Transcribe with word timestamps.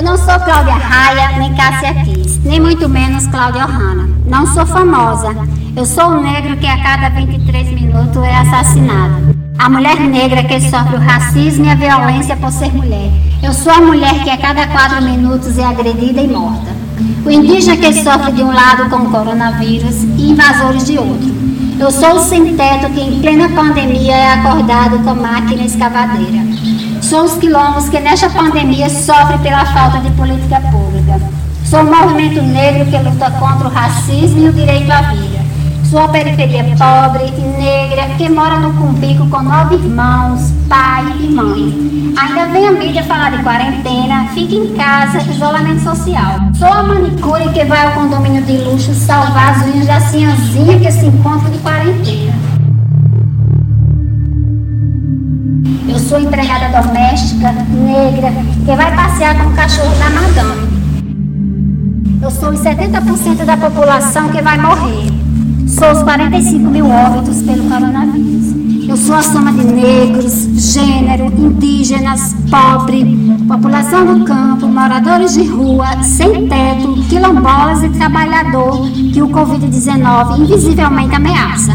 Eu 0.00 0.04
não 0.04 0.16
sou 0.16 0.40
Cláudia 0.40 0.72
Raia, 0.72 1.36
nem 1.36 1.54
Cássia 1.54 1.92
Kiss, 2.04 2.40
nem 2.42 2.58
muito 2.58 2.88
menos 2.88 3.26
Cláudia 3.26 3.66
Ohana. 3.66 4.08
Não 4.24 4.46
sou 4.46 4.64
famosa. 4.64 5.36
Eu 5.76 5.84
sou 5.84 6.12
o 6.12 6.22
negro 6.22 6.56
que 6.56 6.66
a 6.66 6.82
cada 6.82 7.10
23 7.10 7.68
minutos 7.68 8.16
é 8.24 8.34
assassinado. 8.34 9.36
A 9.58 9.68
mulher 9.68 10.00
negra 10.00 10.42
que 10.44 10.58
sofre 10.58 10.96
o 10.96 11.00
racismo 11.00 11.66
e 11.66 11.68
a 11.68 11.74
violência 11.74 12.34
por 12.34 12.50
ser 12.50 12.72
mulher. 12.72 13.10
Eu 13.42 13.52
sou 13.52 13.74
a 13.74 13.82
mulher 13.82 14.24
que 14.24 14.30
a 14.30 14.38
cada 14.38 14.66
4 14.68 15.02
minutos 15.02 15.58
é 15.58 15.64
agredida 15.66 16.22
e 16.22 16.28
morta. 16.28 16.74
O 17.26 17.30
indígena 17.30 17.76
que 17.76 17.92
sofre 18.02 18.32
de 18.32 18.42
um 18.42 18.54
lado 18.54 18.88
com 18.88 19.02
o 19.02 19.10
coronavírus 19.10 20.02
e 20.16 20.30
invasores 20.30 20.86
de 20.86 20.96
outro. 20.96 21.39
Eu 21.80 21.90
sou 21.90 22.16
o 22.16 22.20
sem-teto 22.20 22.90
que 22.90 23.00
em 23.00 23.20
plena 23.20 23.48
pandemia 23.48 24.14
é 24.14 24.32
acordado 24.34 25.02
com 25.02 25.14
máquina 25.14 25.64
escavadeira. 25.64 26.44
Sou 27.00 27.24
os 27.24 27.38
quilombos 27.38 27.88
que 27.88 27.98
nesta 27.98 28.28
pandemia 28.28 28.90
sofrem 28.90 29.38
pela 29.38 29.64
falta 29.64 29.98
de 30.00 30.10
política 30.10 30.60
pública. 30.60 31.18
Sou 31.64 31.80
o 31.80 31.84
movimento 31.84 32.42
negro 32.42 32.84
que 32.84 32.98
luta 32.98 33.30
contra 33.30 33.66
o 33.66 33.70
racismo 33.70 34.40
e 34.40 34.48
o 34.50 34.52
direito 34.52 34.90
à 34.90 35.00
vida. 35.00 35.39
Sou 35.84 35.98
a 36.00 36.08
periferia 36.08 36.64
pobre 36.76 37.32
e 37.36 37.40
negra 37.40 38.14
que 38.16 38.28
mora 38.28 38.60
no 38.60 38.72
Cumbico 38.74 39.28
com 39.28 39.42
nove 39.42 39.74
irmãos, 39.74 40.52
pai 40.68 41.04
e 41.20 41.28
mãe. 41.32 42.14
Ainda 42.16 42.46
vem 42.46 42.68
a 42.68 42.72
mídia 42.72 43.02
falar 43.02 43.30
de 43.36 43.42
quarentena, 43.42 44.28
fica 44.28 44.54
em 44.54 44.74
casa, 44.74 45.18
isolamento 45.18 45.82
social. 45.82 46.40
Sou 46.56 46.68
a 46.68 46.82
manicure 46.82 47.48
que 47.52 47.64
vai 47.64 47.86
ao 47.86 47.92
condomínio 47.92 48.42
de 48.42 48.58
luxo 48.58 48.94
salvar 48.94 49.50
as 49.50 49.66
unhas 49.66 49.86
da 49.86 50.00
sinhazinha 50.00 50.78
que 50.78 50.92
se 50.92 51.06
encontra 51.06 51.50
de 51.50 51.58
quarentena. 51.58 52.34
Eu 55.88 55.98
sou 55.98 56.20
empregada 56.20 56.82
doméstica, 56.82 57.52
negra, 57.52 58.30
que 58.64 58.76
vai 58.76 58.94
passear 58.94 59.36
com 59.36 59.50
o 59.50 59.54
cachorro 59.56 59.94
da 59.98 60.10
madame. 60.10 60.80
Eu 62.22 62.30
sou 62.30 62.50
os 62.50 62.60
70% 62.60 63.44
da 63.44 63.56
população 63.56 64.28
que 64.28 64.40
vai 64.40 64.58
morrer. 64.58 65.19
Sou 65.80 65.92
os 65.92 66.02
45 66.02 66.70
mil 66.70 66.86
óbitos 66.90 67.40
pelo 67.40 67.64
coronavírus. 67.66 68.86
Eu 68.86 68.98
sou 68.98 69.14
a 69.14 69.22
soma 69.22 69.50
de 69.50 69.64
negros, 69.64 70.50
gênero, 70.74 71.24
indígenas, 71.24 72.36
pobre, 72.50 73.02
população 73.48 74.04
do 74.04 74.26
campo, 74.26 74.68
moradores 74.68 75.32
de 75.32 75.44
rua, 75.44 76.02
sem 76.02 76.46
teto, 76.46 77.02
quilombolas 77.08 77.82
e 77.82 77.88
trabalhador 77.88 78.90
que 78.90 79.22
o 79.22 79.28
Covid-19 79.28 80.40
invisivelmente 80.40 81.14
ameaça. 81.14 81.72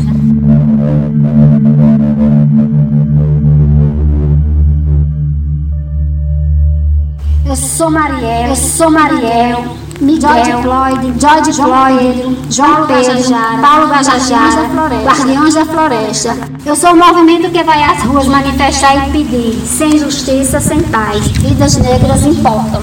Eu 7.43 7.55
sou 7.55 7.89
Mariel, 7.89 8.49
eu 8.49 8.55
sou 8.55 8.91
Mariel, 8.91 9.75
Miguel, 9.99 10.19
George 10.19 10.61
Floyd, 10.61 11.13
George 11.19 11.53
Floyd, 11.53 12.37
João 12.49 12.87
Pedro, 12.87 13.61
Paulo 13.61 13.87
Gajajara, 13.87 14.67
Guardiões 15.03 15.53
da 15.53 15.65
Floresta. 15.65 16.35
Eu 16.65 16.75
sou 16.75 16.91
o 16.91 16.97
movimento 16.97 17.49
que 17.51 17.63
vai 17.63 17.81
às 17.83 18.03
ruas 18.03 18.27
manifestar 18.27 19.07
e 19.07 19.11
pedir, 19.11 19.55
sem 19.65 19.97
justiça, 19.97 20.59
sem 20.59 20.81
paz, 20.83 21.25
vidas 21.27 21.77
negras 21.77 22.25
importam. 22.25 22.81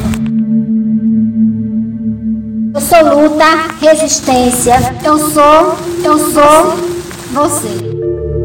Eu 2.74 2.80
sou 2.80 3.22
luta, 3.22 3.44
resistência. 3.80 4.74
Eu 5.04 5.18
sou, 5.18 5.76
eu 6.02 6.18
sou 6.18 6.76
você. 7.32 8.41